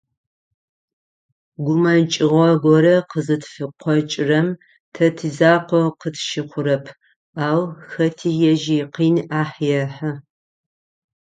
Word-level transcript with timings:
Гумэкӏыгъо 1.65 2.47
горэ 2.63 2.95
къызытфыкъокӏырэм, 3.09 4.47
тэ 4.93 5.05
тизакъоу 5.17 5.87
къытщыхъурэп, 5.99 6.85
ау 7.47 7.61
хэти 7.91 8.31
ежь 8.49 8.67
икъин 8.79 9.15
ӏахь 9.29 9.59
ехьы. 9.81 10.11